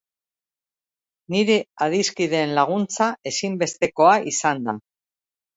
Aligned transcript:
Nire 1.33 1.57
adiskideen 1.87 2.55
laguntza 2.61 3.11
ezinbestekoa 3.33 4.17
izan 4.35 4.65
da. 4.71 4.77